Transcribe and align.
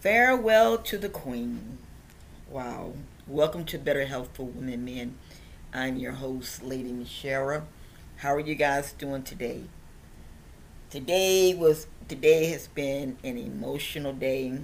Farewell 0.00 0.76
to 0.78 0.98
the 0.98 1.08
Queen. 1.08 1.78
Wow. 2.50 2.92
Welcome 3.26 3.64
to 3.64 3.78
Better 3.78 4.04
Health 4.04 4.28
for 4.34 4.44
Women 4.44 4.84
Men. 4.84 5.16
I'm 5.72 5.96
your 5.96 6.12
host, 6.12 6.62
Lady 6.62 6.92
Michelle. 6.92 7.66
How 8.16 8.34
are 8.34 8.40
you 8.40 8.54
guys 8.54 8.92
doing 8.92 9.22
today? 9.22 9.62
Today 10.90 11.54
was 11.54 11.86
today 12.08 12.50
has 12.50 12.68
been 12.68 13.16
an 13.24 13.38
emotional 13.38 14.12
day, 14.12 14.60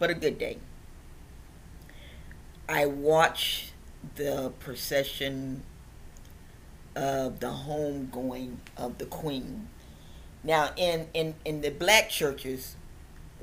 but 0.00 0.10
a 0.10 0.14
good 0.14 0.38
day. 0.38 0.58
I 2.68 2.86
watched 2.86 3.72
the 4.16 4.52
procession 4.58 5.62
of 6.96 7.38
the 7.38 7.46
homegoing 7.46 8.56
of 8.76 8.98
the 8.98 9.06
Queen. 9.06 9.68
Now, 10.42 10.72
in, 10.76 11.06
in, 11.14 11.36
in 11.44 11.60
the 11.62 11.70
black 11.70 12.10
churches, 12.10 12.76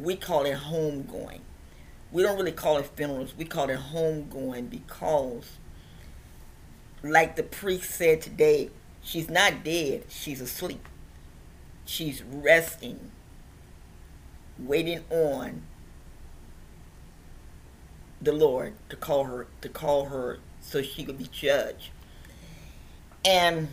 we 0.02 0.16
call 0.16 0.46
it 0.46 0.58
homegoing. 0.58 1.41
We 2.12 2.23
don't 2.23 2.38
really 2.38 2.52
call 2.52 2.78
it 2.78 2.88
funerals. 2.88 3.34
We 3.38 3.46
call 3.46 3.70
it 3.70 3.80
homegoing 3.80 4.70
because, 4.70 5.58
like 7.04 7.36
the 7.36 7.44
priest 7.44 7.91
said 7.91 8.22
today, 8.22 8.70
she's 9.02 9.30
not 9.30 9.64
dead. 9.64 10.05
She's 10.10 10.41
asleep. 10.41 10.88
She's 11.86 12.24
resting, 12.24 13.12
waiting 14.60 15.04
on 15.10 15.64
the 18.22 18.34
Lord 18.34 18.74
to 18.90 18.96
call 18.96 19.24
her 19.26 19.48
to 19.62 19.70
call 19.70 20.05
her 20.05 20.40
so 20.62 20.82
she 20.82 21.04
could 21.04 21.18
be 21.18 21.27
judged. 21.32 21.90
And 23.26 23.70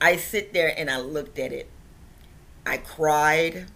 I 0.00 0.16
sit 0.16 0.52
there 0.52 0.74
and 0.76 0.90
I 0.90 0.98
looked 0.98 1.38
at 1.38 1.52
it. 1.52 1.70
I 2.66 2.78
cried. 2.78 3.66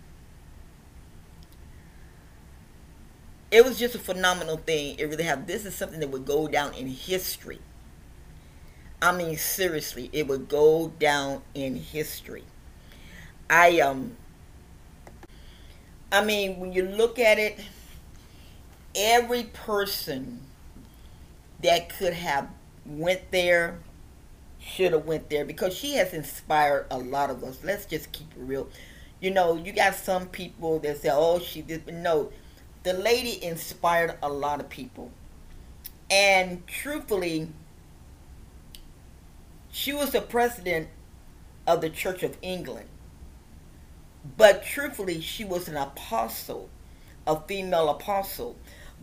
It 3.52 3.64
was 3.64 3.78
just 3.78 3.94
a 3.94 3.98
phenomenal 4.00 4.56
thing. 4.56 4.98
It 4.98 5.04
really 5.04 5.22
have 5.24 5.46
this 5.46 5.64
is 5.64 5.74
something 5.74 6.00
that 6.00 6.10
would 6.10 6.26
go 6.26 6.48
down 6.48 6.74
in 6.74 6.88
history. 6.88 7.60
I 9.02 9.12
mean 9.12 9.36
seriously, 9.36 10.08
it 10.12 10.26
would 10.26 10.48
go 10.48 10.88
down 10.98 11.42
in 11.54 11.76
history. 11.76 12.44
I 13.48 13.80
um 13.80 14.16
I 16.12 16.24
mean 16.24 16.60
when 16.60 16.72
you 16.72 16.84
look 16.84 17.18
at 17.18 17.38
it 17.38 17.58
every 18.94 19.44
person 19.44 20.40
that 21.62 21.88
could 21.98 22.14
have 22.14 22.48
went 22.86 23.30
there 23.30 23.78
should 24.60 24.92
have 24.92 25.06
went 25.06 25.30
there 25.30 25.44
because 25.44 25.74
she 25.76 25.94
has 25.94 26.14
inspired 26.14 26.86
a 26.90 26.98
lot 26.98 27.30
of 27.30 27.44
us. 27.44 27.58
Let's 27.64 27.86
just 27.86 28.12
keep 28.12 28.28
it 28.32 28.40
real. 28.40 28.68
You 29.20 29.30
know, 29.30 29.56
you 29.56 29.72
got 29.72 29.94
some 29.96 30.28
people 30.28 30.78
that 30.80 31.00
say, 31.02 31.10
"Oh, 31.12 31.38
she 31.40 31.62
did," 31.62 31.84
but 31.86 31.94
no, 31.94 32.32
the 32.82 32.92
lady 32.92 33.42
inspired 33.42 34.16
a 34.22 34.28
lot 34.28 34.60
of 34.60 34.68
people. 34.68 35.10
And 36.10 36.66
truthfully, 36.66 37.48
she 39.70 39.92
was 39.92 40.10
the 40.10 40.20
president 40.20 40.88
of 41.66 41.80
the 41.80 41.90
Church 41.90 42.22
of 42.22 42.36
England. 42.42 42.88
But 44.36 44.64
truthfully, 44.64 45.20
she 45.20 45.44
was 45.44 45.68
an 45.68 45.76
apostle, 45.76 46.68
a 47.26 47.40
female 47.40 47.88
apostle. 47.88 48.56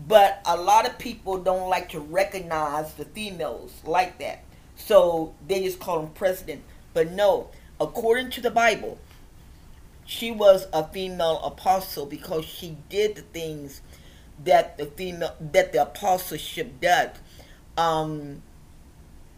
But 0.07 0.41
a 0.45 0.57
lot 0.57 0.87
of 0.87 0.99
people 0.99 1.39
don't 1.39 1.69
like 1.69 1.89
to 1.89 1.99
recognize 1.99 2.93
the 2.93 3.05
females 3.05 3.73
like 3.83 4.19
that. 4.19 4.43
So 4.75 5.33
they 5.47 5.63
just 5.63 5.79
call 5.79 6.01
them 6.01 6.11
president. 6.11 6.63
But 6.93 7.11
no, 7.11 7.49
according 7.79 8.29
to 8.31 8.41
the 8.41 8.51
Bible, 8.51 8.99
she 10.07 10.31
was 10.31 10.65
a 10.73 10.87
female 10.87 11.39
apostle 11.43 12.07
because 12.07 12.45
she 12.45 12.77
did 12.89 13.15
the 13.15 13.21
things 13.21 13.81
that 14.43 14.79
the 14.79 14.87
female 14.87 15.35
that 15.39 15.73
the 15.73 15.83
apostleship 15.83 16.81
does. 16.81 17.11
Um, 17.77 18.41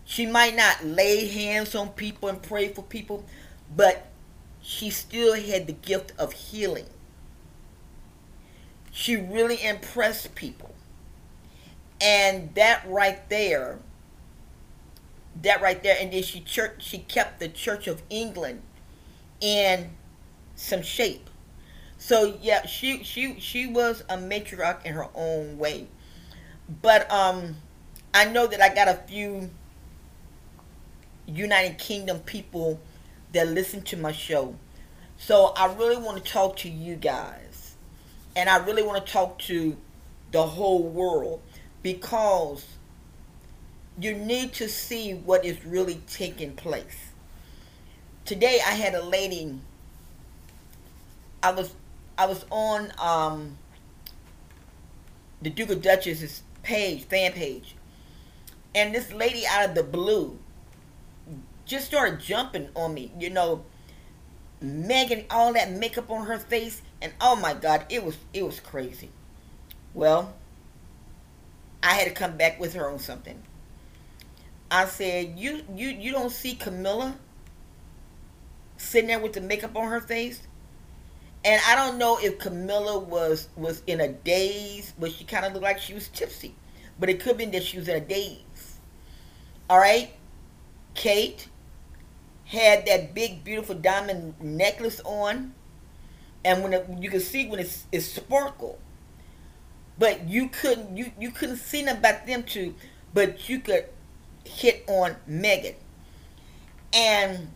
she 0.05 0.25
might 0.25 0.55
not 0.55 0.85
lay 0.85 1.27
hands 1.27 1.75
on 1.75 1.89
people 1.89 2.29
and 2.29 2.41
pray 2.41 2.69
for 2.69 2.83
people, 2.83 3.25
but 3.75 4.07
she 4.61 4.89
still 4.89 5.35
had 5.35 5.67
the 5.67 5.73
gift 5.73 6.13
of 6.17 6.31
healing 6.31 6.85
she 8.91 9.15
really 9.15 9.63
impressed 9.63 10.35
people. 10.35 10.73
And 12.01 12.53
that 12.55 12.83
right 12.87 13.27
there, 13.29 13.79
that 15.41 15.61
right 15.61 15.81
there, 15.81 15.95
and 15.99 16.11
then 16.11 16.23
she 16.23 16.41
church, 16.41 16.75
she 16.79 16.99
kept 16.99 17.39
the 17.39 17.49
Church 17.49 17.87
of 17.87 18.01
England 18.09 18.61
in 19.41 19.91
some 20.59 20.81
shape. 20.81 21.29
So 21.97 22.37
yeah, 22.41 22.65
she 22.65 23.03
she 23.03 23.39
she 23.39 23.65
was 23.65 24.03
a 24.09 24.17
matriarch 24.17 24.85
in 24.85 24.93
her 24.93 25.07
own 25.15 25.57
way. 25.57 25.87
But 26.81 27.09
um 27.11 27.55
I 28.13 28.25
know 28.25 28.45
that 28.47 28.61
I 28.61 28.73
got 28.73 28.87
a 28.87 28.95
few 29.07 29.49
United 31.25 31.77
Kingdom 31.77 32.19
people 32.19 32.79
that 33.31 33.47
listen 33.47 33.81
to 33.83 33.97
my 33.97 34.11
show. 34.11 34.55
So 35.17 35.53
I 35.55 35.73
really 35.73 35.97
want 35.97 36.23
to 36.23 36.31
talk 36.31 36.57
to 36.57 36.69
you 36.69 36.95
guys 36.95 37.75
and 38.35 38.49
I 38.49 38.57
really 38.57 38.83
want 38.83 39.05
to 39.05 39.11
talk 39.11 39.39
to 39.39 39.77
the 40.31 40.45
whole 40.45 40.83
world 40.83 41.41
because 41.83 42.65
you 43.99 44.13
need 44.13 44.53
to 44.53 44.67
see 44.67 45.13
what 45.13 45.45
is 45.45 45.63
really 45.65 46.01
taking 46.07 46.53
place. 46.53 47.11
Today 48.25 48.59
I 48.65 48.71
had 48.71 48.93
a 48.93 49.03
lady 49.03 49.59
I 51.41 51.51
was 51.51 51.73
I 52.17 52.25
was 52.25 52.45
on 52.51 52.91
um, 52.99 53.57
the 55.41 55.49
Duke 55.49 55.69
of 55.69 55.81
Duchess's 55.81 56.43
page, 56.63 57.03
fan 57.05 57.31
page, 57.31 57.75
and 58.75 58.93
this 58.93 59.13
lady 59.13 59.45
out 59.47 59.69
of 59.69 59.75
the 59.75 59.83
blue 59.83 60.37
just 61.65 61.85
started 61.85 62.19
jumping 62.19 62.69
on 62.75 62.93
me. 62.93 63.11
You 63.17 63.29
know, 63.29 63.63
Meghan, 64.61 65.25
all 65.29 65.53
that 65.53 65.71
makeup 65.71 66.09
on 66.09 66.25
her 66.25 66.37
face, 66.37 66.81
and 67.01 67.13
oh 67.21 67.35
my 67.35 67.53
God, 67.53 67.85
it 67.89 68.03
was 68.03 68.17
it 68.33 68.43
was 68.43 68.59
crazy. 68.59 69.09
Well, 69.93 70.33
I 71.81 71.93
had 71.93 72.07
to 72.07 72.13
come 72.13 72.35
back 72.35 72.59
with 72.59 72.73
her 72.73 72.89
on 72.89 72.99
something. 72.99 73.41
I 74.69 74.85
said, 74.85 75.39
"You 75.39 75.63
you 75.73 75.87
you 75.89 76.11
don't 76.11 76.31
see 76.31 76.53
Camilla 76.53 77.15
sitting 78.75 79.07
there 79.07 79.19
with 79.19 79.33
the 79.33 79.41
makeup 79.41 79.77
on 79.77 79.87
her 79.89 80.01
face?" 80.01 80.41
And 81.45 81.61
I 81.67 81.75
don't 81.75 81.97
know 81.97 82.17
if 82.21 82.37
Camilla 82.37 82.99
was 82.99 83.49
was 83.55 83.81
in 83.87 84.01
a 84.01 84.09
daze, 84.09 84.93
but 84.99 85.11
she 85.11 85.23
kind 85.23 85.45
of 85.45 85.53
looked 85.53 85.63
like 85.63 85.79
she 85.79 85.93
was 85.93 86.09
tipsy. 86.09 86.55
But 86.99 87.09
it 87.09 87.21
could 87.21 87.37
be 87.37 87.45
that 87.45 87.63
she 87.63 87.77
was 87.77 87.87
in 87.87 87.95
a 87.95 88.01
daze. 88.01 88.79
All 89.69 89.79
right, 89.79 90.11
Kate 90.95 91.47
had 92.45 92.85
that 92.87 93.13
big 93.13 93.43
beautiful 93.43 93.75
diamond 93.75 94.33
necklace 94.41 94.99
on 95.05 95.53
and 96.43 96.63
when 96.63 96.73
it, 96.73 96.87
you 96.99 97.09
can 97.09 97.19
see 97.19 97.47
when 97.47 97.59
it's, 97.59 97.85
it's 97.91 98.07
sparkle 98.07 98.79
but 99.99 100.27
you 100.27 100.49
couldn't 100.49 100.97
you, 100.97 101.11
you 101.19 101.29
couldn't 101.29 101.57
see 101.57 101.83
them 101.83 101.97
about 101.97 102.25
them 102.25 102.41
two 102.41 102.73
but 103.13 103.47
you 103.47 103.59
could 103.59 103.85
hit 104.45 104.83
on 104.87 105.15
Meghan, 105.29 105.75
and 106.93 107.49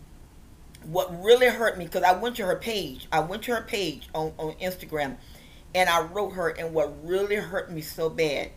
what 0.86 1.22
really 1.22 1.48
hurt 1.48 1.78
me 1.78 1.84
because 1.84 2.02
I 2.02 2.12
went 2.12 2.36
to 2.36 2.46
her 2.46 2.56
page 2.56 3.06
I 3.12 3.20
went 3.20 3.42
to 3.44 3.54
her 3.54 3.62
page 3.62 4.08
on, 4.14 4.32
on 4.38 4.52
Instagram 4.54 5.16
and 5.74 5.88
I 5.88 6.02
wrote 6.02 6.30
her 6.30 6.48
and 6.48 6.74
what 6.74 6.94
really 7.06 7.36
hurt 7.36 7.70
me 7.70 7.80
so 7.80 8.08
bad 8.08 8.50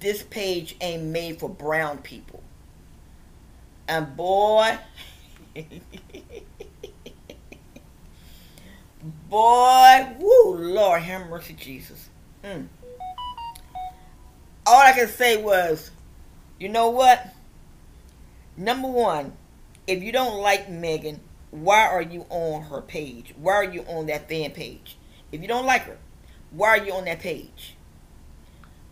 this 0.00 0.22
page 0.22 0.76
ain't 0.80 1.04
made 1.04 1.40
for 1.40 1.48
brown 1.48 1.98
people 1.98 2.42
and 3.88 4.16
boy 4.16 4.78
Boy, 9.28 10.16
woo, 10.18 10.56
Lord, 10.56 11.02
have 11.02 11.28
mercy, 11.28 11.52
Jesus. 11.54 12.08
Mm. 12.42 12.66
All 14.66 14.80
I 14.80 14.92
can 14.92 15.06
say 15.06 15.40
was, 15.40 15.92
you 16.58 16.68
know 16.68 16.90
what? 16.90 17.32
Number 18.56 18.88
one, 18.88 19.32
if 19.86 20.02
you 20.02 20.10
don't 20.10 20.40
like 20.40 20.68
Meghan, 20.68 21.20
why 21.50 21.86
are 21.86 22.02
you 22.02 22.26
on 22.28 22.62
her 22.62 22.80
page? 22.80 23.34
Why 23.36 23.54
are 23.54 23.64
you 23.64 23.82
on 23.82 24.06
that 24.06 24.28
fan 24.28 24.50
page? 24.50 24.96
If 25.32 25.40
you 25.40 25.48
don't 25.48 25.66
like 25.66 25.82
her, 25.82 25.98
why 26.50 26.70
are 26.70 26.84
you 26.84 26.92
on 26.92 27.04
that 27.06 27.20
page? 27.20 27.76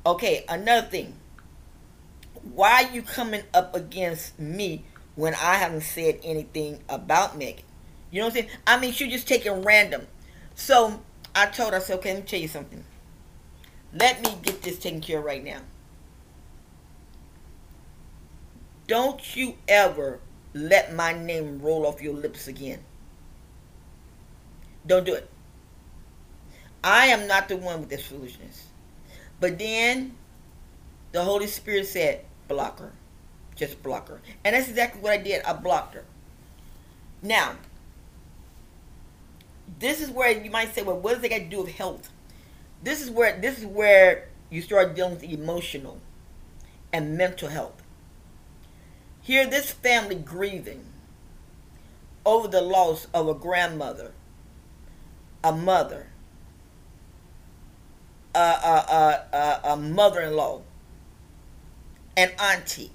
Okay, 0.07 0.45
another 0.49 0.87
thing. 0.87 1.15
Why 2.53 2.85
are 2.85 2.95
you 2.95 3.03
coming 3.03 3.43
up 3.55 3.75
against 3.75 4.39
me 4.39 4.85
when 5.15 5.35
I 5.35 5.55
haven't 5.55 5.83
said 5.83 6.21
anything 6.23 6.81
about 6.89 7.39
Meghan? 7.39 7.63
You 8.11 8.21
know 8.21 8.27
what 8.27 8.37
I'm 8.37 8.43
saying? 8.43 8.59
I 8.67 8.79
mean, 8.79 8.93
she's 8.93 9.13
just 9.13 9.27
taking 9.27 9.63
random. 9.63 10.07
So 10.55 11.01
I 11.35 11.47
told 11.47 11.73
her, 11.73 11.79
I 11.79 11.81
said, 11.81 11.99
okay, 11.99 12.15
let 12.15 12.23
me 12.23 12.29
tell 12.29 12.41
you 12.41 12.49
something. 12.49 12.85
Let 13.93 14.23
me 14.23 14.37
get 14.43 14.63
this 14.63 14.79
taken 14.79 15.01
care 15.01 15.19
of 15.19 15.25
right 15.25 15.43
now. 15.43 15.61
Don't 18.87 19.35
you 19.35 19.57
ever 19.67 20.21
let 20.55 20.95
my 20.95 21.13
name 21.13 21.61
roll 21.61 21.87
off 21.87 22.01
your 22.01 22.15
lips 22.15 22.49
again. 22.49 22.79
Don't 24.87 25.05
do 25.05 25.15
it. 25.15 25.29
I 26.83 27.07
am 27.07 27.27
not 27.27 27.49
the 27.49 27.57
one 27.57 27.81
with 27.81 27.89
this 27.89 28.07
foolishness. 28.07 28.69
But 29.41 29.59
then 29.59 30.15
the 31.13 31.23
Holy 31.23 31.47
Spirit 31.47 31.87
said, 31.87 32.25
block 32.49 32.79
her. 32.79 32.93
Just 33.57 33.83
block 33.83 34.09
her. 34.09 34.21
And 34.45 34.55
that's 34.55 34.69
exactly 34.69 35.01
what 35.01 35.13
I 35.13 35.19
did. 35.19 35.43
I 35.45 35.53
blocked 35.55 35.95
her. 35.95 36.05
Now, 37.23 37.57
this 39.79 40.01
is 40.01 40.11
where 40.11 40.31
you 40.31 40.51
might 40.51 40.75
say, 40.75 40.83
well, 40.83 40.99
what 40.99 41.15
does 41.15 41.25
it 41.25 41.31
got 41.31 41.39
to 41.39 41.45
do 41.45 41.63
with 41.63 41.75
health? 41.75 42.11
This 42.83 43.01
is 43.03 43.11
where 43.11 43.41
this 43.41 43.59
is 43.59 43.65
where 43.65 44.29
you 44.51 44.61
start 44.61 44.95
dealing 44.95 45.15
with 45.15 45.25
emotional 45.25 46.01
and 46.93 47.17
mental 47.17 47.49
health. 47.49 47.83
Here, 49.25 49.47
this 49.47 49.71
family 49.73 50.17
grieving 50.17 50.85
over 52.27 52.47
the 52.47 52.61
loss 52.61 53.07
of 53.15 53.27
a 53.27 53.33
grandmother, 53.33 54.13
a 55.43 55.51
mother, 55.51 56.09
a, 58.35 58.39
a, 58.39 59.25
a, 59.33 59.61
a 59.73 59.77
mother-in-law, 59.79 60.61
an 62.19 62.33
auntie, 62.39 62.91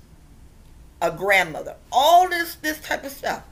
a 1.01 1.09
grandmother, 1.09 1.75
all 1.91 2.29
this 2.29 2.53
this 2.55 2.79
type 2.79 3.03
of 3.03 3.11
stuff. 3.11 3.43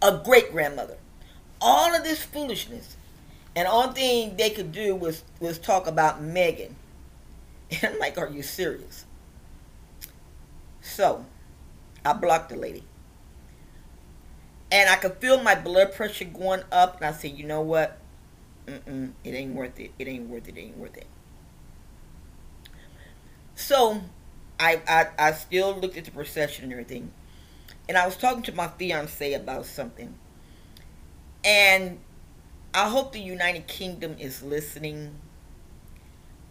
A 0.00 0.18
great 0.24 0.50
grandmother. 0.50 0.96
All 1.60 1.94
of 1.94 2.04
this 2.04 2.22
foolishness. 2.22 2.96
And 3.54 3.68
all 3.68 3.92
thing 3.92 4.36
they 4.38 4.48
could 4.48 4.72
do 4.72 4.96
was 4.96 5.24
was 5.40 5.58
talk 5.58 5.86
about 5.86 6.22
Meghan. 6.22 6.72
And 7.70 7.84
I'm 7.92 7.98
like, 7.98 8.16
are 8.16 8.30
you 8.30 8.42
serious? 8.42 9.04
So 10.98 11.24
I 12.04 12.12
blocked 12.12 12.48
the 12.48 12.56
lady. 12.56 12.82
And 14.72 14.90
I 14.90 14.96
could 14.96 15.18
feel 15.18 15.40
my 15.40 15.54
blood 15.54 15.94
pressure 15.94 16.24
going 16.24 16.64
up. 16.72 16.96
And 16.96 17.04
I 17.04 17.12
said, 17.12 17.38
you 17.38 17.46
know 17.46 17.60
what? 17.60 17.98
Mm-mm, 18.66 19.12
it 19.22 19.30
ain't 19.30 19.54
worth 19.54 19.78
it. 19.78 19.92
It 19.96 20.08
ain't 20.08 20.28
worth 20.28 20.48
it. 20.48 20.56
It 20.56 20.60
ain't 20.60 20.76
worth 20.76 20.96
it. 20.96 21.06
So 23.54 24.00
I, 24.58 24.82
I, 24.88 25.06
I 25.16 25.32
still 25.34 25.78
looked 25.78 25.96
at 25.96 26.04
the 26.04 26.10
procession 26.10 26.64
and 26.64 26.72
everything. 26.72 27.12
And 27.88 27.96
I 27.96 28.04
was 28.04 28.16
talking 28.16 28.42
to 28.42 28.52
my 28.52 28.66
fiance 28.66 29.34
about 29.34 29.66
something. 29.66 30.16
And 31.44 32.00
I 32.74 32.88
hope 32.88 33.12
the 33.12 33.20
United 33.20 33.68
Kingdom 33.68 34.16
is 34.18 34.42
listening. 34.42 35.14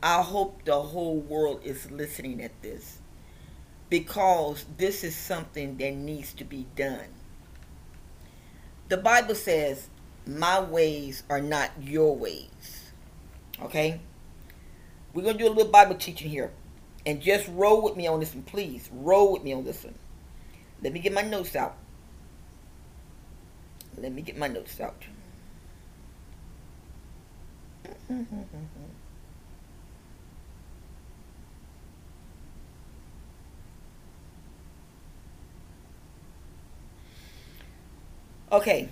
I 0.01 0.21
hope 0.21 0.63
the 0.63 0.81
whole 0.81 1.17
world 1.17 1.59
is 1.65 1.91
listening 1.91 2.41
at 2.41 2.61
this. 2.61 2.96
Because 3.89 4.65
this 4.77 5.03
is 5.03 5.15
something 5.15 5.77
that 5.77 5.93
needs 5.93 6.33
to 6.33 6.43
be 6.43 6.65
done. 6.75 7.07
The 8.89 8.97
Bible 8.97 9.35
says, 9.35 9.89
my 10.25 10.59
ways 10.59 11.23
are 11.29 11.41
not 11.41 11.71
your 11.81 12.15
ways. 12.15 12.91
Okay? 13.61 14.01
We're 15.13 15.23
going 15.23 15.37
to 15.37 15.43
do 15.43 15.49
a 15.49 15.53
little 15.53 15.71
Bible 15.71 15.95
teaching 15.95 16.29
here. 16.29 16.51
And 17.05 17.21
just 17.21 17.47
roll 17.49 17.81
with 17.81 17.95
me 17.95 18.07
on 18.07 18.19
this 18.19 18.33
one, 18.33 18.43
please. 18.43 18.89
Roll 18.91 19.31
with 19.31 19.43
me 19.43 19.53
on 19.53 19.63
this 19.63 19.83
one. 19.83 19.95
Let 20.81 20.93
me 20.93 20.99
get 20.99 21.13
my 21.13 21.21
notes 21.21 21.55
out. 21.55 21.77
Let 23.97 24.11
me 24.11 24.21
get 24.21 24.37
my 24.37 24.47
notes 24.47 24.79
out. 24.79 25.01
Okay. 38.51 38.89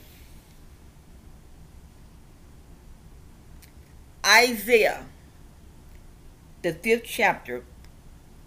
Isaiah, 4.26 5.06
the 6.62 6.74
fifth 6.74 7.04
chapter, 7.06 7.64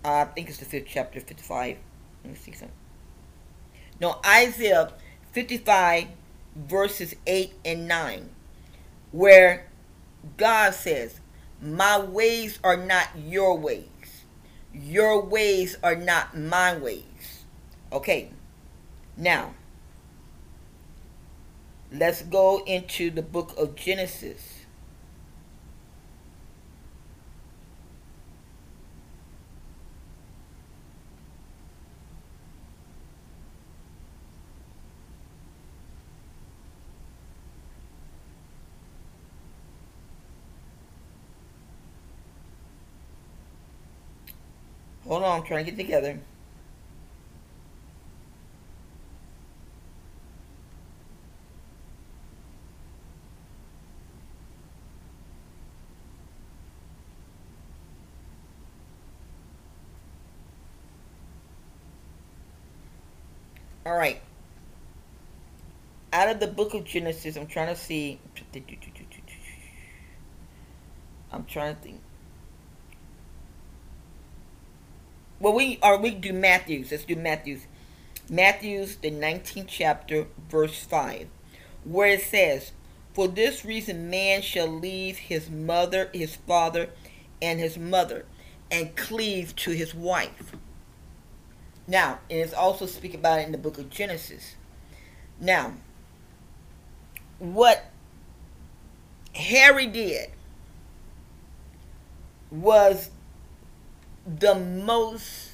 uh, 0.04 0.08
I 0.08 0.24
think 0.24 0.48
it's 0.48 0.58
the 0.58 0.64
fifth 0.64 0.86
chapter, 0.88 1.20
55. 1.20 1.76
Let 2.24 2.30
me 2.32 2.36
see 2.36 2.52
something. 2.52 2.76
No, 4.00 4.18
Isaiah 4.26 4.92
55, 5.32 6.08
verses 6.56 7.14
8 7.26 7.54
and 7.64 7.88
9, 7.88 8.28
where 9.12 9.68
God 10.36 10.74
says, 10.74 11.20
My 11.62 11.98
ways 11.98 12.58
are 12.62 12.76
not 12.76 13.08
your 13.16 13.56
ways. 13.56 13.86
Your 14.74 15.24
ways 15.24 15.76
are 15.82 15.96
not 15.96 16.36
my 16.36 16.76
ways. 16.76 17.44
Okay, 17.92 18.30
now, 19.16 19.54
let's 21.92 22.22
go 22.22 22.62
into 22.66 23.10
the 23.10 23.22
book 23.22 23.54
of 23.56 23.74
Genesis. 23.74 24.54
Hold 45.08 45.22
on, 45.22 45.40
I'm 45.40 45.46
trying 45.46 45.64
to 45.64 45.70
get 45.70 45.78
together. 45.78 46.20
All 63.88 63.96
right. 63.96 64.20
Out 66.12 66.28
of 66.28 66.40
the 66.40 66.46
book 66.46 66.74
of 66.74 66.84
Genesis, 66.84 67.36
I'm 67.36 67.46
trying 67.46 67.74
to 67.74 67.80
see. 67.80 68.20
I'm 71.32 71.46
trying 71.46 71.74
to 71.74 71.80
think. 71.80 72.00
well 75.40 75.54
we 75.54 75.78
or 75.82 75.96
we 75.96 76.10
do 76.10 76.34
Matthew's. 76.34 76.90
Let's 76.90 77.06
do 77.06 77.16
Matthew's. 77.16 77.66
Matthew's 78.28 78.96
the 78.96 79.10
19th 79.10 79.68
chapter, 79.68 80.26
verse 80.50 80.84
5, 80.84 81.26
where 81.84 82.08
it 82.08 82.20
says, 82.20 82.72
For 83.14 83.26
this 83.26 83.64
reason 83.64 84.10
man 84.10 84.42
shall 84.42 84.68
leave 84.68 85.16
his 85.16 85.48
mother, 85.48 86.10
his 86.12 86.36
father, 86.36 86.90
and 87.40 87.58
his 87.58 87.78
mother, 87.78 88.26
and 88.70 88.94
cleave 88.96 89.56
to 89.56 89.70
his 89.70 89.94
wife. 89.94 90.52
Now, 91.88 92.18
and 92.30 92.38
it's 92.38 92.52
also 92.52 92.84
speak 92.84 93.14
about 93.14 93.40
it 93.40 93.46
in 93.46 93.52
the 93.52 93.58
book 93.58 93.78
of 93.78 93.88
Genesis. 93.88 94.56
Now, 95.40 95.72
what 97.38 97.86
Harry 99.34 99.86
did 99.86 100.30
was 102.50 103.10
the 104.26 104.54
most 104.54 105.52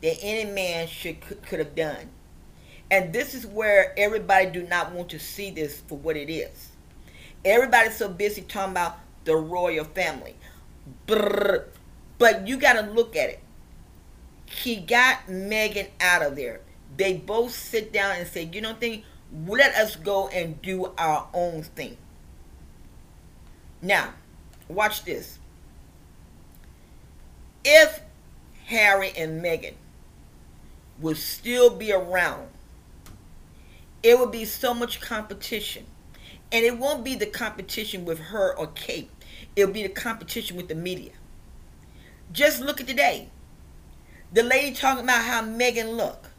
that 0.00 0.16
any 0.22 0.50
man 0.50 0.86
should 0.86 1.20
could, 1.20 1.58
have 1.58 1.74
done. 1.74 2.08
And 2.90 3.12
this 3.12 3.34
is 3.34 3.46
where 3.46 3.92
everybody 3.98 4.46
do 4.50 4.62
not 4.62 4.92
want 4.92 5.10
to 5.10 5.18
see 5.18 5.50
this 5.50 5.80
for 5.80 5.98
what 5.98 6.16
it 6.16 6.32
is. 6.32 6.70
Everybody's 7.44 7.96
so 7.96 8.08
busy 8.08 8.40
talking 8.40 8.72
about 8.72 8.98
the 9.24 9.36
royal 9.36 9.84
family. 9.84 10.36
But 11.06 12.46
you 12.46 12.56
got 12.56 12.74
to 12.74 12.90
look 12.90 13.16
at 13.16 13.28
it. 13.28 13.40
He 14.46 14.76
got 14.76 15.26
Meghan 15.26 15.88
out 16.00 16.22
of 16.22 16.36
there. 16.36 16.60
They 16.96 17.14
both 17.14 17.52
sit 17.52 17.92
down 17.92 18.16
and 18.16 18.26
say, 18.26 18.48
you 18.52 18.60
know 18.60 18.74
thing, 18.74 19.02
let 19.46 19.74
us 19.74 19.96
go 19.96 20.28
and 20.28 20.60
do 20.62 20.92
our 20.96 21.28
own 21.34 21.62
thing. 21.62 21.96
Now, 23.82 24.14
watch 24.68 25.04
this. 25.04 25.38
If 27.64 28.00
Harry 28.66 29.12
and 29.16 29.42
Meghan 29.42 29.74
would 31.00 31.16
still 31.16 31.70
be 31.70 31.92
around, 31.92 32.48
it 34.02 34.18
would 34.18 34.30
be 34.30 34.44
so 34.44 34.72
much 34.72 35.00
competition. 35.00 35.86
And 36.52 36.64
it 36.64 36.78
won't 36.78 37.04
be 37.04 37.16
the 37.16 37.26
competition 37.26 38.04
with 38.04 38.18
her 38.18 38.56
or 38.56 38.68
Kate. 38.68 39.10
It'll 39.56 39.72
be 39.72 39.82
the 39.82 39.88
competition 39.88 40.56
with 40.56 40.68
the 40.68 40.74
media. 40.74 41.12
Just 42.32 42.60
look 42.60 42.80
at 42.80 42.86
today. 42.86 43.30
The 44.34 44.42
lady 44.42 44.74
talking 44.76 45.04
about 45.04 45.24
how 45.24 45.42
Meghan 45.42 45.96
look. 45.96 46.30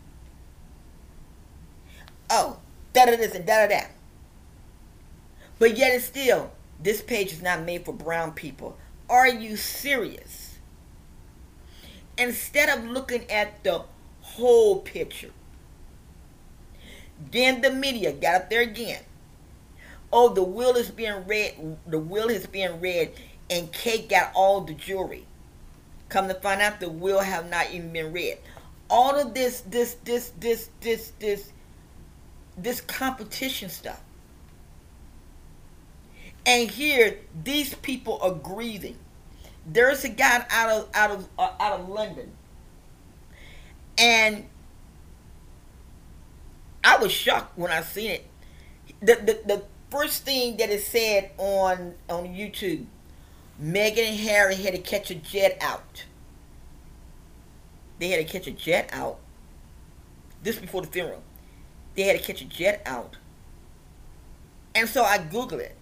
Oh, 2.29 2.59
da 2.93 3.05
da 3.05 3.15
this 3.15 3.33
and 3.33 3.45
da 3.45 3.61
da 3.61 3.67
that. 3.67 3.91
But 5.57 5.77
yet 5.77 5.95
it's 5.95 6.05
still, 6.05 6.51
this 6.79 7.01
page 7.01 7.31
is 7.33 7.41
not 7.41 7.63
made 7.63 7.85
for 7.85 7.93
brown 7.93 8.33
people. 8.33 8.77
Are 9.09 9.27
you 9.27 9.55
serious? 9.55 10.45
instead 12.17 12.69
of 12.69 12.85
looking 12.85 13.29
at 13.29 13.63
the 13.63 13.83
whole 14.21 14.79
picture. 14.79 15.31
Then 17.31 17.61
the 17.61 17.71
media 17.71 18.11
got 18.11 18.35
up 18.35 18.49
there 18.49 18.61
again. 18.61 19.03
Oh, 20.11 20.33
the 20.33 20.43
will 20.43 20.75
is 20.75 20.91
being 20.91 21.25
read. 21.27 21.77
The 21.87 21.99
will 21.99 22.29
is 22.29 22.47
being 22.47 22.79
read, 22.79 23.11
and 23.49 23.71
Kate 23.71 24.09
got 24.09 24.31
all 24.33 24.61
the 24.61 24.73
jewelry. 24.73 25.25
Come 26.09 26.27
to 26.27 26.33
find 26.35 26.61
out, 26.61 26.79
the 26.79 26.89
will 26.89 27.19
have 27.19 27.49
not 27.49 27.71
even 27.71 27.91
been 27.91 28.13
read. 28.13 28.37
All 28.89 29.19
of 29.19 29.33
this, 29.33 29.61
this, 29.61 29.95
this, 30.03 30.31
this, 30.39 30.69
this, 30.81 31.11
this, 31.19 31.51
this 32.57 32.81
competition 32.81 33.69
stuff. 33.69 34.01
And 36.45 36.69
here, 36.69 37.17
these 37.43 37.73
people 37.73 38.19
are 38.21 38.31
grieving. 38.31 38.97
There's 39.65 40.03
a 40.03 40.09
guy 40.09 40.45
out 40.51 40.69
of 40.69 40.89
out 40.93 41.11
of 41.11 41.27
uh, 41.39 41.49
out 41.59 41.79
of 41.79 41.89
London, 41.89 42.31
and 43.97 44.45
I 46.83 46.97
was 46.97 47.11
shocked 47.11 47.57
when 47.57 47.71
I 47.71 47.81
seen 47.81 48.11
it. 48.11 48.29
The, 48.99 49.15
the 49.15 49.39
the 49.55 49.63
first 49.89 50.23
thing 50.23 50.57
that 50.57 50.69
is 50.69 50.85
said 50.85 51.31
on 51.39 51.95
on 52.07 52.27
YouTube, 52.27 52.85
Meghan 53.61 54.09
and 54.09 54.19
Harry 54.19 54.55
had 54.55 54.73
to 54.73 54.79
catch 54.79 55.09
a 55.11 55.15
jet 55.15 55.57
out. 55.61 56.05
They 57.99 58.09
had 58.09 58.25
to 58.25 58.31
catch 58.31 58.47
a 58.47 58.51
jet 58.51 58.89
out. 58.91 59.19
This 60.43 60.57
before 60.57 60.81
the 60.81 60.87
funeral. 60.87 61.23
They 61.95 62.03
had 62.03 62.19
to 62.19 62.23
catch 62.23 62.41
a 62.41 62.45
jet 62.45 62.81
out. 62.85 63.17
And 64.73 64.89
so 64.89 65.03
I 65.03 65.17
Googled 65.17 65.59
it. 65.59 65.75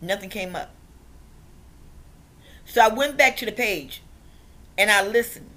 Nothing 0.00 0.30
came 0.30 0.54
up. 0.54 0.70
So 2.64 2.80
I 2.80 2.88
went 2.88 3.18
back 3.18 3.36
to 3.38 3.46
the 3.46 3.52
page 3.52 4.02
and 4.78 4.90
I 4.90 5.04
listened. 5.06 5.50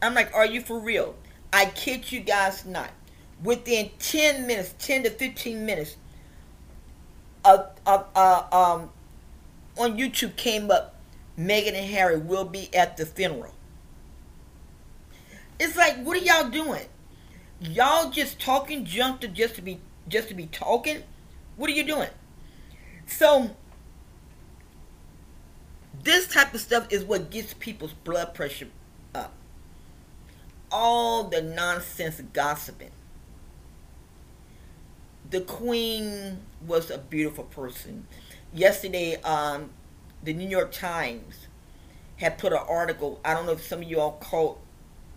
I'm 0.00 0.14
like, 0.14 0.32
are 0.34 0.46
you 0.46 0.62
for 0.62 0.78
real? 0.78 1.14
I 1.52 1.66
kid 1.66 2.10
you 2.10 2.20
guys 2.20 2.64
not. 2.64 2.90
Within 3.42 3.90
10 3.98 4.46
minutes, 4.46 4.74
10 4.78 5.02
to 5.04 5.10
15 5.10 5.66
minutes, 5.66 5.96
uh, 7.46 7.66
uh, 7.86 8.02
uh, 8.16 8.42
um, 8.50 8.90
on 9.78 9.96
YouTube 9.96 10.34
came 10.36 10.70
up, 10.70 10.96
Meghan 11.38 11.74
and 11.74 11.86
Harry 11.90 12.18
will 12.18 12.44
be 12.44 12.74
at 12.74 12.96
the 12.96 13.06
funeral. 13.06 13.54
It's 15.60 15.76
like, 15.76 16.02
what 16.02 16.16
are 16.16 16.24
y'all 16.24 16.50
doing? 16.50 16.86
Y'all 17.60 18.10
just 18.10 18.40
talking 18.40 18.84
junk 18.84 19.20
to 19.20 19.28
just 19.28 19.54
to 19.54 19.62
be 19.62 19.80
just 20.08 20.28
to 20.28 20.34
be 20.34 20.46
talking? 20.46 21.02
What 21.56 21.70
are 21.70 21.72
you 21.72 21.84
doing? 21.84 22.10
So 23.06 23.52
this 26.02 26.28
type 26.28 26.52
of 26.52 26.60
stuff 26.60 26.88
is 26.90 27.04
what 27.04 27.30
gets 27.30 27.54
people's 27.54 27.92
blood 27.92 28.34
pressure 28.34 28.68
up. 29.14 29.32
All 30.70 31.24
the 31.24 31.40
nonsense 31.40 32.20
gossiping. 32.32 32.90
The 35.30 35.40
queen 35.40 36.40
was 36.66 36.90
a 36.90 36.98
beautiful 36.98 37.44
person. 37.44 38.06
Yesterday, 38.52 39.16
um, 39.22 39.70
the 40.22 40.32
New 40.32 40.48
York 40.48 40.72
Times 40.72 41.46
had 42.16 42.38
put 42.38 42.52
an 42.52 42.60
article. 42.68 43.20
I 43.24 43.34
don't 43.34 43.46
know 43.46 43.52
if 43.52 43.62
some 43.66 43.80
of 43.82 43.84
you 43.88 44.00
all 44.00 44.12
called 44.12 44.58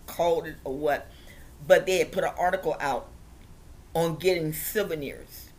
called 0.08 0.48
it 0.48 0.56
or 0.64 0.74
what, 0.76 1.08
but 1.68 1.86
they 1.86 2.00
had 2.00 2.12
put 2.12 2.24
an 2.24 2.32
article 2.38 2.76
out 2.80 3.08
on 3.94 4.16
getting 4.16 4.54
souvenirs. 4.54 5.50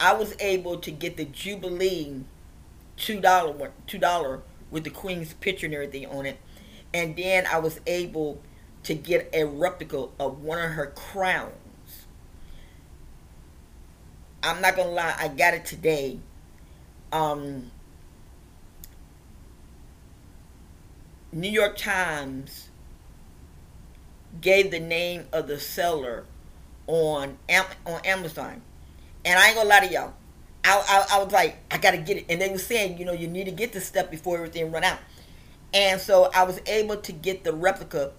I 0.00 0.14
was 0.14 0.34
able 0.40 0.78
to 0.78 0.90
get 0.90 1.16
the 1.16 1.24
Jubilee 1.24 2.24
two 2.96 3.20
dollar 3.20 3.72
two 3.86 3.98
dollar 3.98 4.42
with 4.70 4.84
the 4.84 4.90
Queen's 4.90 5.34
picture 5.34 5.66
and 5.66 5.74
everything 5.74 6.06
on 6.06 6.26
it, 6.26 6.38
and 6.92 7.16
then 7.16 7.46
I 7.46 7.58
was 7.58 7.80
able 7.86 8.42
to 8.84 8.94
get 8.94 9.30
a 9.32 9.44
replica 9.44 10.08
of 10.18 10.42
one 10.42 10.58
of 10.58 10.72
her 10.72 10.86
crowns. 10.88 11.54
I'm 14.44 14.60
not 14.60 14.76
gonna 14.76 14.90
lie, 14.90 15.14
I 15.18 15.28
got 15.28 15.54
it 15.54 15.64
today. 15.64 16.18
Um, 17.12 17.70
New 21.32 21.48
York 21.48 21.78
Times 21.78 22.68
gave 24.40 24.70
the 24.70 24.80
name 24.80 25.24
of 25.32 25.48
the 25.48 25.58
seller 25.58 26.26
on 26.86 27.38
on 27.86 28.00
Amazon, 28.04 28.60
and 29.24 29.38
I 29.38 29.46
ain't 29.48 29.56
gonna 29.56 29.68
lie 29.68 29.86
to 29.86 29.92
y'all. 29.92 30.12
I, 30.62 31.06
I, 31.10 31.16
I 31.16 31.24
was 31.24 31.32
like, 31.32 31.56
I 31.70 31.78
gotta 31.78 31.98
get 31.98 32.18
it, 32.18 32.26
and 32.28 32.40
they 32.40 32.50
were 32.50 32.58
saying, 32.58 32.98
you 32.98 33.06
know, 33.06 33.12
you 33.12 33.26
need 33.28 33.44
to 33.44 33.50
get 33.50 33.72
this 33.72 33.86
stuff 33.86 34.10
before 34.10 34.36
everything 34.36 34.70
run 34.70 34.84
out, 34.84 34.98
and 35.72 35.98
so 35.98 36.30
I 36.34 36.44
was 36.44 36.60
able 36.66 36.96
to 36.98 37.12
get 37.12 37.44
the 37.44 37.54
replica 37.54 38.12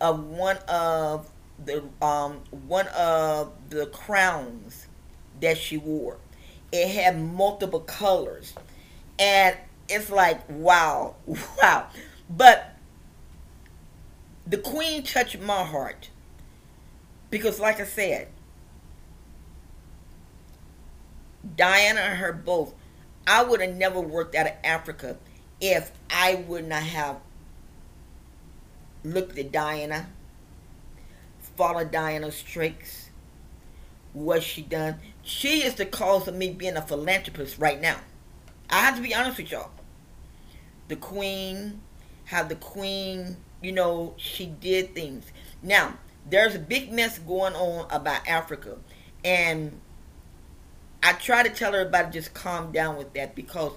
of 0.00 0.24
one 0.24 0.58
of 0.68 1.28
the 1.64 1.82
um 2.00 2.40
one 2.68 2.86
of 2.88 3.52
the 3.68 3.86
crowns 3.86 4.86
that 5.42 5.58
she 5.58 5.76
wore. 5.76 6.16
It 6.72 6.88
had 6.88 7.20
multiple 7.20 7.80
colors, 7.80 8.54
and 9.18 9.56
it's 9.88 10.10
like 10.10 10.40
wow, 10.48 11.16
wow. 11.62 11.86
But 12.30 12.76
the 14.46 14.56
queen 14.56 15.02
touched 15.02 15.38
my 15.40 15.64
heart 15.64 16.08
because, 17.30 17.60
like 17.60 17.78
I 17.80 17.84
said, 17.84 18.28
Diana 21.56 22.00
and 22.00 22.18
her 22.18 22.32
both, 22.32 22.74
I 23.26 23.44
would 23.44 23.60
have 23.60 23.74
never 23.74 24.00
worked 24.00 24.34
out 24.34 24.46
of 24.46 24.54
Africa 24.64 25.16
if 25.60 25.92
I 26.10 26.44
would 26.46 26.66
not 26.66 26.82
have 26.82 27.18
looked 29.04 29.38
at 29.38 29.52
Diana, 29.52 30.08
followed 31.56 31.90
Diana's 31.90 32.42
tricks, 32.42 33.10
what 34.12 34.42
she 34.42 34.62
done. 34.62 34.98
She 35.22 35.62
is 35.62 35.74
the 35.74 35.86
cause 35.86 36.26
of 36.26 36.34
me 36.34 36.50
being 36.50 36.76
a 36.76 36.82
philanthropist 36.82 37.58
right 37.58 37.80
now. 37.80 37.96
I 38.70 38.80
have 38.80 38.96
to 38.96 39.02
be 39.02 39.14
honest 39.14 39.38
with 39.38 39.50
y'all. 39.50 39.70
The 40.88 40.96
queen, 40.96 41.80
how 42.24 42.42
the 42.42 42.56
queen, 42.56 43.36
you 43.62 43.72
know, 43.72 44.14
she 44.16 44.46
did 44.46 44.94
things. 44.94 45.24
Now, 45.62 45.98
there's 46.28 46.54
a 46.54 46.58
big 46.58 46.92
mess 46.92 47.18
going 47.18 47.54
on 47.54 47.86
about 47.90 48.26
Africa. 48.26 48.78
And 49.24 49.80
I 51.02 51.12
try 51.12 51.42
to 51.42 51.50
tell 51.50 51.74
everybody 51.74 52.10
just 52.10 52.34
calm 52.34 52.72
down 52.72 52.96
with 52.96 53.12
that 53.14 53.34
because 53.34 53.72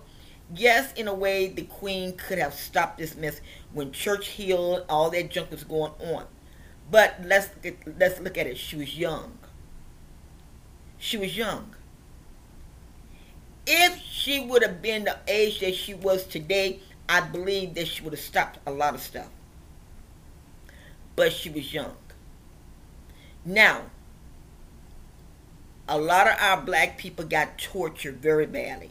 yes, 0.53 0.93
in 0.93 1.07
a 1.07 1.13
way, 1.13 1.47
the 1.47 1.63
queen 1.63 2.15
could 2.17 2.37
have 2.37 2.53
stopped 2.53 2.97
this 2.97 3.15
mess 3.15 3.41
when 3.73 3.91
Churchill, 3.91 4.85
all 4.89 5.09
that 5.11 5.29
junk 5.31 5.51
was 5.51 5.63
going 5.63 5.91
on. 5.99 6.25
But 6.89 7.15
let's 7.23 7.49
let's 7.97 8.19
look 8.19 8.37
at 8.37 8.45
it. 8.45 8.57
She 8.57 8.75
was 8.75 8.97
young. 8.97 9.39
She 11.05 11.17
was 11.17 11.37
young. 11.37 11.75
If 13.67 14.01
she 14.01 14.39
would 14.39 14.63
have 14.63 14.81
been 14.81 15.03
the 15.03 15.19
age 15.27 15.59
that 15.59 15.75
she 15.75 15.93
was 15.93 16.25
today, 16.25 16.79
I 17.07 17.21
believe 17.21 17.75
that 17.75 17.87
she 17.87 18.01
would 18.01 18.13
have 18.13 18.19
stopped 18.19 18.57
a 18.65 18.71
lot 18.71 18.95
of 18.95 19.01
stuff. 19.01 19.29
But 21.15 21.31
she 21.31 21.51
was 21.51 21.71
young. 21.71 21.95
Now, 23.45 23.83
a 25.87 25.99
lot 25.99 26.25
of 26.25 26.37
our 26.39 26.59
black 26.61 26.97
people 26.97 27.25
got 27.25 27.59
tortured 27.59 28.17
very 28.17 28.47
badly. 28.47 28.89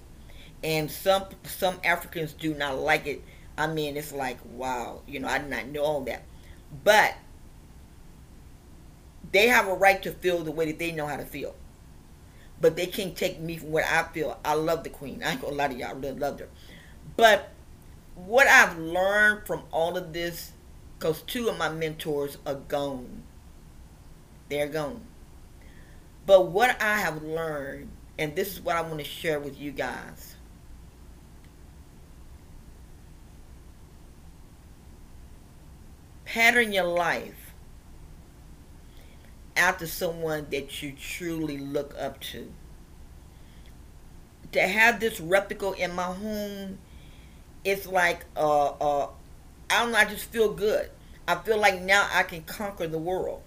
And 0.62 0.88
some 0.88 1.24
some 1.42 1.80
Africans 1.82 2.32
do 2.32 2.54
not 2.54 2.78
like 2.78 3.08
it. 3.08 3.24
I 3.58 3.66
mean, 3.66 3.96
it's 3.96 4.12
like, 4.12 4.38
wow, 4.52 5.00
you 5.08 5.18
know, 5.18 5.26
I 5.26 5.38
did 5.38 5.50
not 5.50 5.66
know 5.66 5.82
all 5.82 6.00
that. 6.02 6.22
But 6.84 7.14
they 9.32 9.48
have 9.48 9.66
a 9.66 9.74
right 9.74 10.00
to 10.04 10.12
feel 10.12 10.44
the 10.44 10.52
way 10.52 10.66
that 10.66 10.78
they 10.78 10.92
know 10.92 11.08
how 11.08 11.16
to 11.16 11.24
feel. 11.24 11.56
But 12.64 12.76
they 12.76 12.86
can't 12.86 13.14
take 13.14 13.40
me 13.40 13.58
from 13.58 13.72
what 13.72 13.84
I 13.84 14.04
feel. 14.04 14.40
I 14.42 14.54
love 14.54 14.84
the 14.84 14.88
queen. 14.88 15.22
I 15.22 15.32
ain't 15.32 15.42
gonna 15.42 15.54
lie 15.54 15.68
to 15.68 15.74
y'all, 15.74 15.88
I 15.88 15.92
really 15.92 16.18
loved 16.18 16.40
her. 16.40 16.48
But 17.14 17.50
what 18.14 18.46
I've 18.46 18.78
learned 18.78 19.46
from 19.46 19.64
all 19.70 19.98
of 19.98 20.14
this, 20.14 20.52
because 20.98 21.20
two 21.20 21.50
of 21.50 21.58
my 21.58 21.68
mentors 21.68 22.38
are 22.46 22.54
gone. 22.54 23.22
They're 24.48 24.66
gone. 24.66 25.02
But 26.24 26.46
what 26.52 26.80
I 26.80 27.00
have 27.00 27.22
learned, 27.22 27.90
and 28.18 28.34
this 28.34 28.54
is 28.54 28.62
what 28.62 28.76
I 28.76 28.80
want 28.80 28.96
to 29.00 29.04
share 29.04 29.38
with 29.38 29.60
you 29.60 29.70
guys. 29.70 30.34
Pattern 36.24 36.72
your 36.72 36.84
life 36.84 37.43
after 39.56 39.86
someone 39.86 40.46
that 40.50 40.82
you 40.82 40.92
truly 40.92 41.58
look 41.58 41.94
up 41.98 42.20
to. 42.20 42.52
To 44.52 44.60
have 44.60 45.00
this 45.00 45.20
replica 45.20 45.72
in 45.72 45.94
my 45.94 46.04
home, 46.04 46.78
it's 47.64 47.86
like, 47.86 48.24
uh, 48.36 48.66
uh, 48.66 49.08
I 49.70 49.82
don't 49.82 49.92
know, 49.92 49.98
I 49.98 50.04
just 50.04 50.26
feel 50.26 50.52
good. 50.52 50.90
I 51.26 51.36
feel 51.36 51.58
like 51.58 51.80
now 51.80 52.08
I 52.12 52.22
can 52.22 52.42
conquer 52.42 52.86
the 52.86 52.98
world 52.98 53.42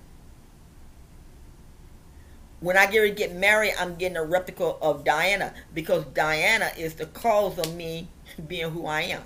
when 2.59 2.77
I 2.77 2.89
get 2.89 3.01
to 3.01 3.11
get 3.11 3.35
married, 3.35 3.73
I'm 3.79 3.95
getting 3.95 4.17
a 4.17 4.23
replica 4.23 4.63
of 4.63 5.03
Diana 5.03 5.53
because 5.73 6.05
Diana 6.05 6.71
is 6.77 6.95
the 6.95 7.05
cause 7.05 7.59
of 7.59 7.75
me 7.75 8.07
being 8.47 8.71
who 8.71 8.85
I 8.85 9.01
am. 9.01 9.23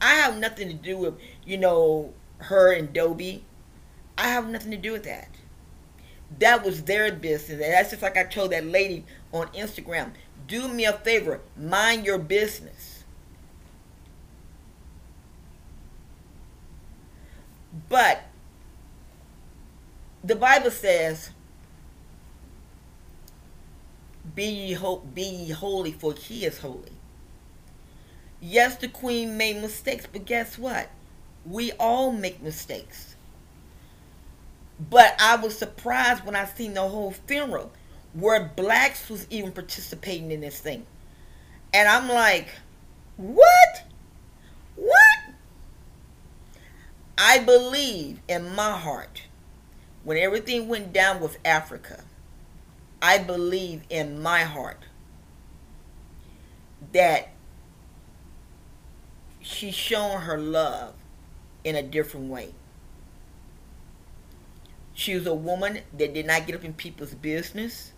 I 0.00 0.14
have 0.14 0.38
nothing 0.38 0.68
to 0.68 0.74
do 0.74 0.98
with, 0.98 1.14
you 1.44 1.56
know, 1.56 2.12
her 2.38 2.72
and 2.72 2.92
Dodi. 2.92 3.40
I 4.18 4.28
have 4.28 4.48
nothing 4.48 4.70
to 4.72 4.76
do 4.76 4.92
with 4.92 5.04
that. 5.04 5.28
that 6.38 6.64
was 6.64 6.82
their 6.84 7.12
business. 7.12 7.50
And 7.50 7.60
that's 7.72 7.90
just 7.90 8.02
like 8.02 8.16
I 8.16 8.24
told 8.24 8.52
that 8.52 8.64
lady 8.66 9.04
on 9.32 9.48
Instagram. 9.48 10.12
Do 10.48 10.68
me 10.68 10.84
a 10.84 10.92
favor, 10.92 11.40
mind 11.56 12.04
your 12.04 12.18
business. 12.18 13.04
But 17.88 18.22
the 20.24 20.34
Bible 20.36 20.70
says, 20.70 21.30
"Be 24.36 24.44
ye, 24.44 24.72
ho- 24.74 24.98
be 25.00 25.22
ye 25.24 25.50
holy, 25.50 25.90
for 25.90 26.12
He 26.14 26.44
is 26.44 26.58
holy." 26.58 26.92
Yes, 28.40 28.76
the 28.76 28.88
Queen 28.88 29.36
made 29.36 29.60
mistakes, 29.60 30.06
but 30.10 30.24
guess 30.24 30.56
what? 30.56 30.88
We 31.44 31.72
all 31.72 32.12
make 32.12 32.40
mistakes. 32.42 33.15
But 34.78 35.14
I 35.18 35.36
was 35.36 35.56
surprised 35.56 36.24
when 36.24 36.36
I 36.36 36.44
seen 36.44 36.74
the 36.74 36.82
whole 36.82 37.12
funeral 37.12 37.72
where 38.12 38.52
blacks 38.56 39.08
was 39.08 39.26
even 39.30 39.52
participating 39.52 40.30
in 40.30 40.40
this 40.40 40.58
thing. 40.58 40.86
And 41.72 41.88
I'm 41.88 42.08
like, 42.08 42.48
what? 43.16 43.84
What? 44.74 45.34
I 47.18 47.38
believe 47.38 48.20
in 48.28 48.54
my 48.54 48.72
heart 48.72 49.22
when 50.04 50.18
everything 50.18 50.68
went 50.68 50.92
down 50.92 51.20
with 51.20 51.38
Africa, 51.44 52.04
I 53.02 53.18
believe 53.18 53.82
in 53.90 54.22
my 54.22 54.44
heart 54.44 54.84
that 56.92 57.30
she's 59.40 59.74
shown 59.74 60.20
her 60.22 60.38
love 60.38 60.94
in 61.64 61.74
a 61.74 61.82
different 61.82 62.30
way. 62.30 62.54
She 64.96 65.14
was 65.14 65.26
a 65.26 65.34
woman 65.34 65.80
that 65.98 66.14
did 66.14 66.24
not 66.24 66.46
get 66.46 66.54
up 66.56 66.64
in 66.64 66.72
people's 66.72 67.12
business. 67.12 67.92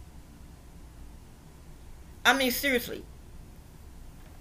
I 2.24 2.36
mean, 2.36 2.50
seriously, 2.50 3.04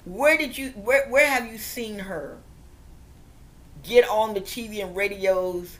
where 0.06 0.36
did 0.40 0.58
you, 0.58 0.72
where, 0.72 1.08
where 1.08 1.28
have 1.28 1.52
you 1.52 1.60
seen 1.60 2.00
her 2.00 2.40
get 3.84 4.10
on 4.10 4.34
the 4.34 4.42
TV 4.42 4.84
and 4.84 4.96
radios 4.96 5.78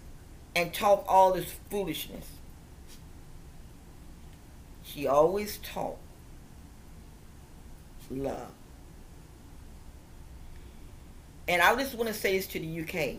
and 0.56 0.72
talk 0.72 1.04
all 1.08 1.34
this 1.34 1.52
foolishness? 1.72 2.28
She 4.84 5.08
always 5.08 5.58
taught 5.58 5.98
love. 8.12 8.52
And 11.48 11.60
I 11.60 11.76
just 11.76 11.96
want 11.96 12.08
to 12.08 12.14
say 12.14 12.38
this 12.38 12.46
to 12.48 12.60
the 12.60 12.82
UK. 12.82 13.16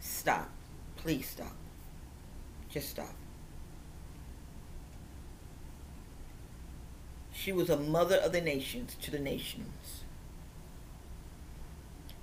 Stop. 0.00 0.48
Please 1.02 1.28
stop. 1.28 1.52
Just 2.70 2.90
stop. 2.90 3.14
She 7.32 7.50
was 7.50 7.68
a 7.68 7.76
mother 7.76 8.16
of 8.18 8.30
the 8.30 8.40
nations 8.40 8.96
to 9.02 9.10
the 9.10 9.18
nations. 9.18 10.04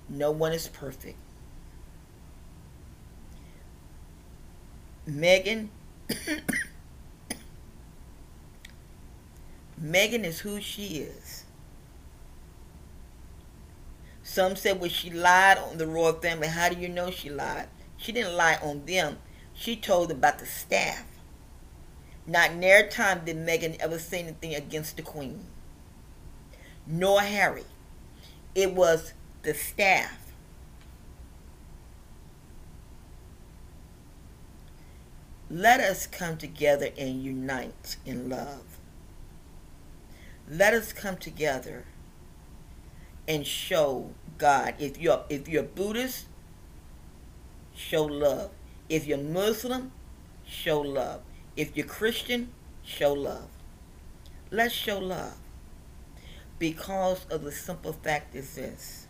No 0.07 0.31
one 0.31 0.53
is 0.53 0.67
perfect. 0.69 1.17
Meghan 5.07 5.69
Meghan 9.81 10.23
is 10.23 10.39
who 10.39 10.61
she 10.61 10.99
is. 10.99 11.43
Some 14.23 14.55
said 14.55 14.79
well 14.79 14.89
she 14.89 15.09
lied 15.09 15.57
on 15.57 15.77
the 15.77 15.85
royal 15.87 16.13
family. 16.13 16.47
How 16.47 16.69
do 16.69 16.79
you 16.79 16.87
know 16.87 17.11
she 17.11 17.29
lied? 17.29 17.67
She 17.99 18.11
didn't 18.13 18.37
lie 18.37 18.57
on 18.61 18.85
them. 18.85 19.17
She 19.53 19.75
told 19.75 20.09
about 20.09 20.39
the 20.39 20.45
staff. 20.45 21.05
Not 22.25 22.55
near 22.55 22.87
time 22.87 23.25
did 23.25 23.35
Meghan 23.35 23.77
ever 23.79 23.99
say 23.99 24.19
anything 24.19 24.55
against 24.55 24.95
the 24.95 25.03
queen. 25.03 25.45
Nor 26.87 27.21
Harry. 27.21 27.65
It 28.55 28.73
was 28.73 29.13
the 29.43 29.53
staff. 29.53 30.17
Let 35.49 35.79
us 35.79 36.07
come 36.07 36.37
together 36.37 36.89
and 36.97 37.23
unite 37.23 37.97
in 38.05 38.29
love. 38.29 38.77
Let 40.49 40.73
us 40.73 40.93
come 40.93 41.17
together 41.17 41.85
and 43.27 43.45
show 43.45 44.11
God. 44.37 44.75
If 44.79 44.99
you're 44.99 45.23
if 45.29 45.47
you're 45.47 45.63
Buddhist, 45.63 46.25
show 47.79 48.03
love. 48.03 48.51
If 48.89 49.07
you're 49.07 49.17
Muslim, 49.17 49.91
show 50.45 50.81
love. 50.81 51.21
If 51.55 51.77
you're 51.77 51.85
Christian, 51.85 52.49
show 52.83 53.13
love. 53.13 53.47
Let's 54.51 54.73
show 54.73 54.99
love. 54.99 55.37
Because 56.57 57.25
of 57.31 57.43
the 57.43 57.51
simple 57.53 57.93
fact 57.93 58.35
is 58.35 58.55
this. 58.55 59.07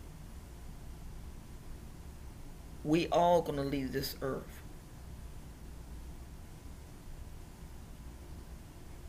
We 2.84 3.08
all 3.08 3.42
gonna 3.42 3.64
leave 3.64 3.92
this 3.92 4.14
earth. 4.22 4.62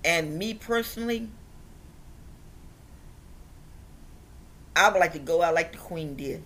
And 0.03 0.39
me 0.39 0.55
personally, 0.55 1.29
I 4.75 4.89
would 4.89 4.99
like 4.99 5.13
to 5.13 5.19
go 5.19 5.43
out 5.43 5.53
like 5.53 5.71
the 5.73 5.77
queen 5.77 6.15
did. 6.15 6.43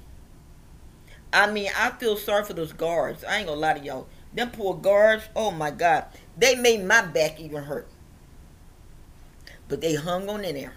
I 1.34 1.52
mean, 1.52 1.70
I 1.78 1.92
feel 1.92 2.18
sorry 2.18 2.44
for 2.44 2.54
those 2.54 2.74
guards. 2.74 3.24
I 3.24 3.38
ain't 3.38 3.48
gonna 3.48 3.60
lie 3.60 3.74
to 3.74 3.84
y'all. 3.84 4.08
Them 4.34 4.52
poor 4.52 4.76
guards, 4.76 5.26
oh 5.36 5.52
my 5.52 5.72
God. 5.72 6.06
They 6.38 6.56
made 6.56 6.84
my 6.86 7.02
back 7.02 7.40
even 7.40 7.64
hurt. 7.64 7.88
But 9.68 9.82
they 9.82 9.96
hung 9.96 10.30
on 10.30 10.44
in 10.46 10.56
there. 10.56 10.74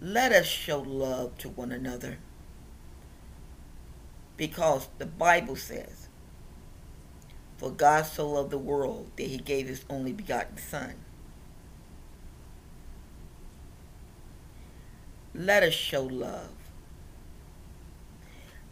Let 0.00 0.32
us 0.32 0.46
show 0.46 0.80
love 0.80 1.38
to 1.38 1.48
one 1.48 1.72
another. 1.72 2.18
Because 4.36 4.88
the 4.98 5.06
Bible 5.06 5.56
says, 5.56 6.08
For 7.56 7.70
God 7.70 8.04
so 8.04 8.30
loved 8.30 8.50
the 8.50 8.58
world 8.58 9.10
that 9.16 9.26
he 9.26 9.38
gave 9.38 9.68
his 9.68 9.84
only 9.88 10.12
begotten 10.12 10.58
Son. 10.58 10.94
Let 15.34 15.62
us 15.62 15.74
show 15.74 16.02
love 16.02 16.55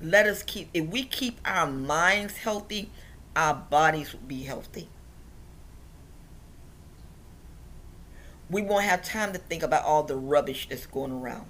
let 0.05 0.27
us 0.27 0.43
keep 0.43 0.69
if 0.75 0.87
we 0.87 1.03
keep 1.05 1.41
our 1.45 1.67
minds 1.67 2.39
healthy 2.39 2.91
our 3.37 3.55
bodies 3.55 4.13
will 4.13 4.21
be 4.21 4.43
healthy. 4.43 4.89
We 8.51 8.63
won't 8.63 8.85
have 8.85 9.03
time 9.03 9.33
to 9.33 9.39
think 9.39 9.63
about 9.63 9.85
all 9.85 10.03
the 10.03 10.17
rubbish 10.17 10.69
that's 10.69 10.87
going 10.87 11.13
around. 11.13 11.47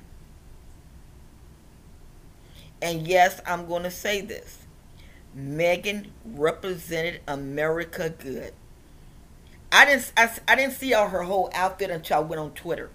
And 2.81 3.07
yes 3.07 3.41
i'm 3.47 3.67
going 3.67 3.83
to 3.83 3.91
say 3.91 4.21
this. 4.21 4.59
Meghan 5.37 6.09
represented 6.25 7.21
america 7.27 8.11
good. 8.11 8.53
I 9.73 9.85
didn't 9.87 10.13
I, 10.17 10.31
I 10.47 10.55
didn't 10.55 10.75
see 10.75 10.95
all 10.95 11.09
her 11.09 11.23
whole 11.23 11.51
outfit 11.53 11.91
until 11.91 12.19
i 12.19 12.21
went 12.21 12.41
on 12.41 12.53
twitter. 12.53 12.91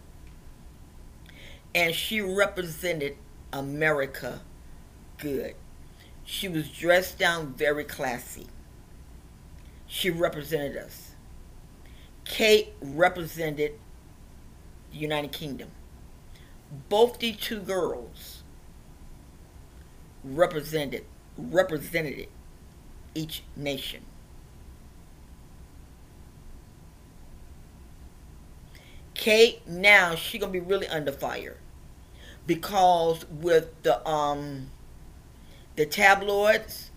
And 1.75 1.93
she 1.93 2.21
represented 2.21 3.17
america 3.51 4.41
good. 5.19 5.55
She 6.25 6.47
was 6.47 6.69
dressed 6.69 7.17
down 7.17 7.53
very 7.53 7.83
classy. 7.83 8.47
She 9.87 10.09
represented 10.09 10.77
us. 10.77 11.11
Kate 12.25 12.73
represented 12.81 13.73
the 14.91 14.97
United 14.97 15.31
Kingdom. 15.31 15.69
Both 16.89 17.19
the 17.19 17.33
two 17.33 17.59
girls 17.59 18.43
represented 20.23 21.05
represented 21.37 22.27
each 23.15 23.43
nation. 23.55 24.03
Kate 29.13 29.67
now 29.67 30.15
she 30.15 30.37
gonna 30.37 30.51
be 30.51 30.59
really 30.59 30.87
under 30.87 31.11
fire 31.11 31.57
because 32.47 33.25
with 33.29 33.69
the 33.83 34.07
um 34.07 34.69
the 35.79 35.85
tabloids, 35.85 36.91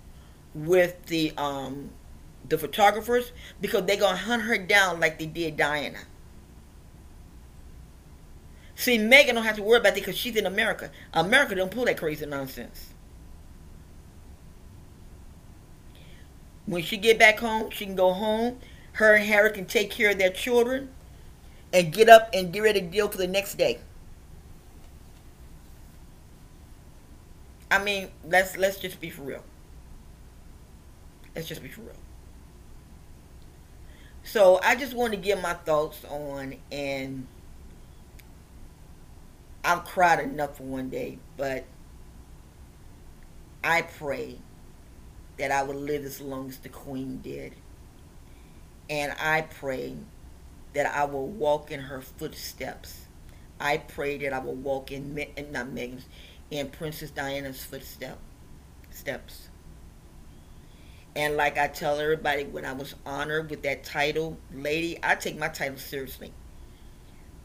with 0.56 1.06
the 1.06 1.32
um, 1.36 1.90
the 2.48 2.58
photographers, 2.58 3.30
because 3.60 3.86
they're 3.86 3.96
gonna 3.96 4.16
hunt 4.16 4.42
her 4.42 4.58
down 4.58 4.98
like 4.98 5.20
they 5.20 5.26
did 5.26 5.56
Diana. 5.56 6.00
See, 8.74 8.98
Meghan 8.98 9.34
don't 9.34 9.44
have 9.44 9.54
to 9.54 9.62
worry 9.62 9.78
about 9.78 9.94
that 9.94 10.00
because 10.00 10.18
she's 10.18 10.34
in 10.34 10.46
America. 10.46 10.90
America 11.14 11.54
don't 11.54 11.70
pull 11.70 11.84
that 11.84 11.96
crazy 11.96 12.26
nonsense. 12.26 12.92
When 16.66 16.82
she 16.82 16.96
get 16.96 17.20
back 17.20 17.38
home, 17.38 17.70
she 17.70 17.86
can 17.86 17.94
go 17.94 18.12
home. 18.12 18.58
Her 18.94 19.14
and 19.14 19.24
Harry 19.24 19.52
can 19.52 19.66
take 19.66 19.92
care 19.92 20.10
of 20.10 20.18
their 20.18 20.30
children 20.30 20.88
and 21.72 21.92
get 21.92 22.08
up 22.08 22.30
and 22.34 22.52
get 22.52 22.60
ready 22.60 22.80
to 22.80 22.86
deal 22.88 23.06
for 23.06 23.18
the 23.18 23.28
next 23.28 23.54
day. 23.54 23.78
I 27.72 27.82
mean, 27.82 28.10
let's 28.28 28.58
let's 28.58 28.76
just 28.76 29.00
be 29.00 29.08
for 29.08 29.22
real. 29.22 29.42
Let's 31.34 31.48
just 31.48 31.62
be 31.62 31.70
for 31.70 31.80
real. 31.80 31.96
So 34.24 34.60
I 34.62 34.76
just 34.76 34.92
want 34.92 35.14
to 35.14 35.18
give 35.18 35.40
my 35.40 35.54
thoughts 35.54 36.04
on, 36.04 36.56
and 36.70 37.26
I've 39.64 39.84
cried 39.84 40.20
enough 40.20 40.58
for 40.58 40.64
one 40.64 40.90
day, 40.90 41.18
but 41.38 41.64
I 43.64 43.80
pray 43.80 44.36
that 45.38 45.50
I 45.50 45.62
will 45.62 45.74
live 45.74 46.04
as 46.04 46.20
long 46.20 46.50
as 46.50 46.58
the 46.58 46.68
Queen 46.68 47.20
did. 47.22 47.54
And 48.90 49.14
I 49.18 49.40
pray 49.40 49.96
that 50.74 50.94
I 50.94 51.06
will 51.06 51.26
walk 51.26 51.70
in 51.70 51.80
her 51.80 52.02
footsteps. 52.02 53.06
I 53.58 53.78
pray 53.78 54.18
that 54.18 54.34
I 54.34 54.40
will 54.40 54.56
walk 54.56 54.92
in, 54.92 55.14
not 55.14 55.68
Meghan's, 55.68 56.04
in 56.52 56.68
Princess 56.68 57.10
Diana's 57.10 57.64
footsteps. 57.64 58.20
Steps. 58.90 59.48
And 61.16 61.36
like 61.36 61.56
I 61.56 61.66
tell 61.66 61.98
everybody, 61.98 62.44
when 62.44 62.66
I 62.66 62.74
was 62.74 62.94
honored 63.06 63.48
with 63.48 63.62
that 63.62 63.84
title, 63.84 64.36
lady, 64.52 64.98
I 65.02 65.14
take 65.14 65.38
my 65.38 65.48
title 65.48 65.78
seriously. 65.78 66.32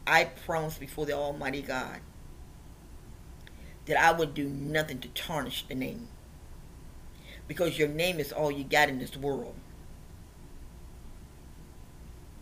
I 0.06 0.24
promise 0.24 0.76
before 0.76 1.06
the 1.06 1.14
Almighty 1.14 1.62
God 1.62 2.00
that 3.86 3.98
I 3.98 4.12
would 4.12 4.34
do 4.34 4.46
nothing 4.46 4.98
to 5.00 5.08
tarnish 5.08 5.66
the 5.66 5.74
name. 5.74 6.08
Because 7.46 7.78
your 7.78 7.88
name 7.88 8.20
is 8.20 8.30
all 8.30 8.50
you 8.50 8.62
got 8.62 8.90
in 8.90 8.98
this 8.98 9.16
world. 9.16 9.54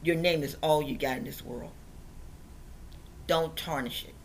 Your 0.02 0.16
name 0.16 0.42
is 0.42 0.56
all 0.62 0.82
you 0.82 0.98
got 0.98 1.18
in 1.18 1.24
this 1.24 1.44
world. 1.44 1.70
Don't 3.28 3.56
tarnish 3.56 4.04
it. 4.04 4.15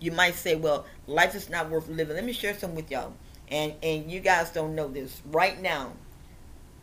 You 0.00 0.12
might 0.12 0.34
say, 0.34 0.54
well, 0.54 0.86
life 1.06 1.34
is 1.34 1.48
not 1.50 1.70
worth 1.70 1.88
living. 1.88 2.14
Let 2.14 2.24
me 2.24 2.32
share 2.32 2.56
something 2.56 2.76
with 2.76 2.90
y'all. 2.90 3.14
And 3.50 3.74
and 3.82 4.10
you 4.10 4.20
guys 4.20 4.50
don't 4.50 4.74
know 4.74 4.88
this. 4.88 5.22
Right 5.26 5.60
now 5.60 5.92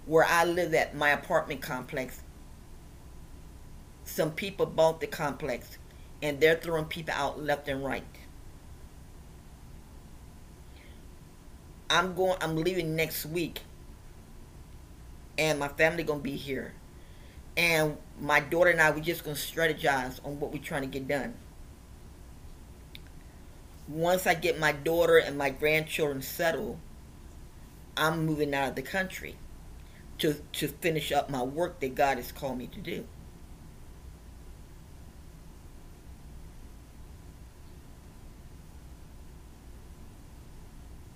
where 0.05 0.25
I 0.25 0.45
live 0.45 0.73
at 0.73 0.95
my 0.95 1.09
apartment 1.09 1.61
complex 1.61 2.21
some 4.05 4.31
people 4.31 4.65
bought 4.67 5.01
the 5.01 5.07
complex 5.07 5.77
and 6.21 6.39
they're 6.39 6.55
throwing 6.55 6.85
people 6.85 7.13
out 7.15 7.41
left 7.41 7.67
and 7.67 7.83
right. 7.83 8.03
I'm 11.89 12.15
going 12.15 12.37
I'm 12.41 12.55
leaving 12.55 12.95
next 12.95 13.25
week 13.25 13.61
and 15.37 15.59
my 15.59 15.67
family 15.67 16.03
gonna 16.03 16.19
be 16.19 16.35
here. 16.35 16.73
And 17.57 17.97
my 18.19 18.39
daughter 18.39 18.69
and 18.69 18.79
I 18.79 18.91
we're 18.91 18.99
just 18.99 19.23
gonna 19.23 19.35
strategize 19.35 20.23
on 20.25 20.39
what 20.39 20.51
we're 20.53 20.63
trying 20.63 20.81
to 20.81 20.87
get 20.87 21.07
done 21.07 21.33
once 23.87 24.25
I 24.25 24.33
get 24.33 24.59
my 24.59 24.71
daughter 24.71 25.17
and 25.17 25.37
my 25.37 25.49
grandchildren 25.49 26.21
settled, 26.21 26.79
I'm 27.95 28.25
moving 28.25 28.53
out 28.53 28.69
of 28.69 28.75
the 28.75 28.81
country 28.81 29.35
to, 30.19 30.35
to 30.53 30.67
finish 30.67 31.11
up 31.11 31.29
my 31.29 31.43
work 31.43 31.79
that 31.79 31.95
God 31.95 32.17
has 32.17 32.31
called 32.31 32.57
me 32.57 32.67
to 32.67 32.79
do. 32.79 33.05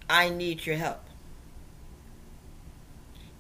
I 0.10 0.29
need 0.29 0.65
your 0.65 0.75
help. 0.75 1.03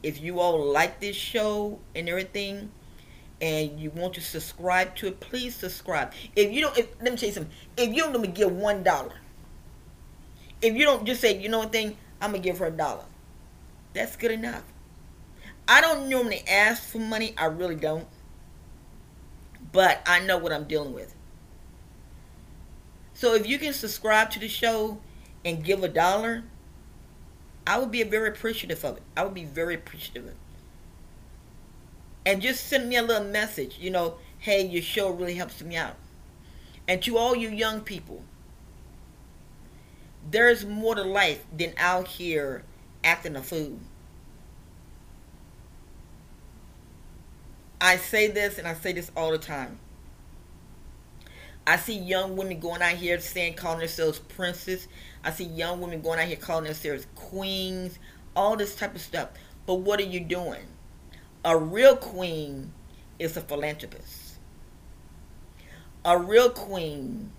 If 0.03 0.21
you 0.21 0.39
all 0.39 0.63
like 0.63 0.99
this 0.99 1.15
show 1.15 1.79
and 1.95 2.07
everything, 2.07 2.71
and 3.41 3.79
you 3.79 3.89
want 3.91 4.13
to 4.15 4.21
subscribe 4.21 4.95
to 4.97 5.07
it, 5.07 5.19
please 5.19 5.55
subscribe. 5.55 6.13
If 6.35 6.51
you 6.51 6.61
don't, 6.61 6.77
if, 6.77 6.87
let 7.01 7.11
me 7.11 7.17
tell 7.17 7.29
you 7.29 7.35
something. 7.35 7.53
If 7.77 7.89
you 7.89 8.03
don't 8.03 8.13
let 8.13 8.21
me 8.21 8.27
give 8.27 8.51
one 8.51 8.83
dollar, 8.83 9.13
if 10.61 10.75
you 10.75 10.85
don't 10.85 11.05
just 11.05 11.21
say, 11.21 11.39
you 11.39 11.49
know 11.49 11.59
what 11.59 11.71
thing, 11.71 11.97
I'm 12.21 12.31
gonna 12.31 12.43
give 12.43 12.59
her 12.59 12.65
a 12.65 12.71
dollar. 12.71 13.05
That's 13.93 14.15
good 14.15 14.31
enough. 14.31 14.63
I 15.67 15.81
don't 15.81 16.09
normally 16.09 16.43
ask 16.47 16.83
for 16.83 16.99
money. 16.99 17.33
I 17.37 17.45
really 17.45 17.75
don't. 17.75 18.07
But 19.71 20.01
I 20.05 20.19
know 20.19 20.37
what 20.37 20.51
I'm 20.51 20.65
dealing 20.65 20.93
with. 20.93 21.15
So 23.13 23.35
if 23.35 23.47
you 23.47 23.59
can 23.59 23.73
subscribe 23.73 24.31
to 24.31 24.39
the 24.39 24.47
show 24.47 24.99
and 25.45 25.63
give 25.63 25.83
a 25.83 25.87
dollar, 25.87 26.43
I 27.67 27.77
would 27.77 27.91
be 27.91 28.01
very 28.03 28.29
appreciative 28.29 28.83
of 28.83 28.97
it. 28.97 29.03
I 29.15 29.23
would 29.23 29.33
be 29.33 29.45
very 29.45 29.75
appreciative 29.75 30.23
of 30.23 30.29
it 30.29 30.37
and 32.29 32.43
just 32.43 32.67
send 32.67 32.87
me 32.87 32.95
a 32.95 33.01
little 33.01 33.23
message, 33.23 33.79
you 33.79 33.89
know, 33.89 34.13
hey, 34.37 34.63
your 34.63 34.83
show 34.83 35.09
really 35.09 35.33
helps 35.33 35.63
me 35.63 35.75
out. 35.75 35.95
And 36.87 37.01
to 37.01 37.17
all 37.17 37.35
you 37.35 37.49
young 37.49 37.81
people, 37.81 38.21
there's 40.29 40.63
more 40.63 40.93
to 40.93 41.01
life 41.01 41.43
than 41.51 41.73
out 41.77 42.07
here 42.07 42.65
acting 43.03 43.35
a 43.35 43.41
fool. 43.41 43.79
I 47.81 47.97
say 47.97 48.27
this 48.27 48.59
and 48.59 48.67
I 48.67 48.75
say 48.75 48.93
this 48.93 49.11
all 49.17 49.31
the 49.31 49.39
time. 49.39 49.79
I 51.65 51.77
see 51.77 51.97
young 51.97 52.37
women 52.37 52.59
going 52.59 52.83
out 52.83 52.93
here 52.93 53.19
saying 53.19 53.55
calling 53.55 53.79
themselves 53.79 54.19
princes. 54.19 54.87
I 55.23 55.31
see 55.31 55.45
young 55.45 55.81
women 55.81 56.01
going 56.01 56.19
out 56.19 56.27
here 56.27 56.37
calling 56.37 56.65
themselves 56.65 57.07
queens, 57.15 57.97
all 58.35 58.55
this 58.55 58.75
type 58.75 58.93
of 58.93 59.01
stuff. 59.01 59.29
But 59.65 59.75
what 59.75 59.99
are 59.99 60.03
you 60.03 60.19
doing? 60.19 60.67
A 61.45 61.57
real 61.57 61.95
queen 61.95 62.73
is 63.17 63.37
a 63.37 63.41
philanthropist. 63.41 64.35
A 66.03 66.17
real 66.17 66.49
queen 66.49 67.31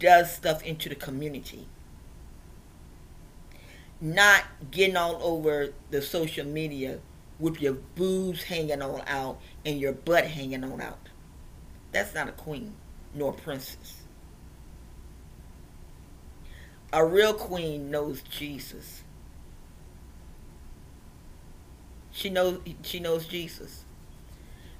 does 0.00 0.34
stuff 0.34 0.62
into 0.64 0.88
the 0.88 0.96
community. 0.96 1.68
Not 4.00 4.42
getting 4.72 4.96
all 4.96 5.22
over 5.22 5.72
the 5.90 6.02
social 6.02 6.44
media 6.44 6.98
with 7.38 7.60
your 7.60 7.74
boobs 7.74 8.42
hanging 8.42 8.82
all 8.82 9.02
out 9.06 9.40
and 9.64 9.78
your 9.78 9.92
butt 9.92 10.26
hanging 10.26 10.64
on 10.64 10.80
out. 10.80 11.08
That's 11.92 12.14
not 12.14 12.28
a 12.28 12.32
queen 12.32 12.74
nor 13.14 13.30
a 13.30 13.34
princess. 13.34 14.02
A 16.92 17.04
real 17.04 17.34
queen 17.34 17.92
knows 17.92 18.22
Jesus. 18.22 19.03
She 22.14 22.30
knows 22.30 22.60
she 22.82 23.00
knows 23.00 23.26
Jesus. 23.26 23.84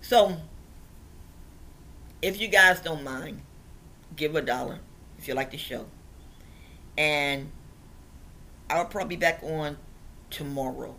So 0.00 0.36
if 2.22 2.40
you 2.40 2.46
guys 2.46 2.80
don't 2.80 3.02
mind, 3.02 3.42
give 4.14 4.36
a 4.36 4.40
dollar 4.40 4.78
if 5.18 5.26
you 5.26 5.34
like 5.34 5.50
the 5.50 5.58
show. 5.58 5.86
And 6.96 7.50
I'll 8.70 8.86
probably 8.86 9.16
be 9.16 9.20
back 9.20 9.42
on 9.42 9.76
tomorrow. 10.30 10.94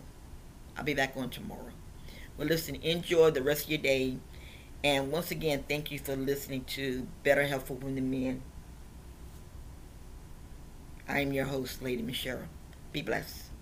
I'll 0.76 0.84
be 0.84 0.92
back 0.92 1.14
on 1.16 1.30
tomorrow. 1.30 1.72
Well, 2.36 2.46
listen, 2.46 2.76
enjoy 2.76 3.30
the 3.30 3.42
rest 3.42 3.64
of 3.64 3.70
your 3.70 3.80
day. 3.80 4.18
And 4.84 5.10
once 5.10 5.30
again, 5.30 5.64
thank 5.66 5.90
you 5.90 5.98
for 5.98 6.14
listening 6.14 6.64
to 6.64 7.08
Better 7.24 7.46
Health 7.46 7.68
for 7.68 7.74
Women 7.74 8.10
Men. 8.10 8.42
I 11.08 11.20
am 11.20 11.32
your 11.32 11.46
host, 11.46 11.82
Lady 11.82 12.02
Michelle. 12.02 12.42
Be 12.92 13.00
blessed. 13.00 13.55